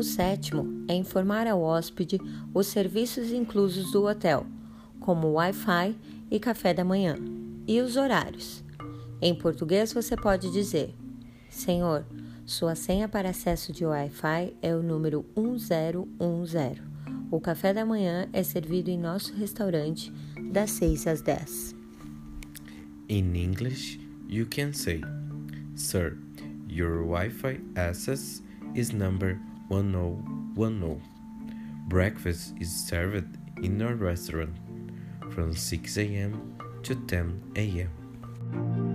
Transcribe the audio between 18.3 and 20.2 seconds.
é servido em nosso restaurante